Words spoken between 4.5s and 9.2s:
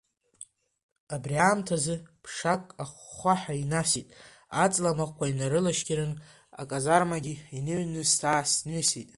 аҵла махәқәа инарылашьқьырын, аказармагьы иныҩныс-ааҩнысит…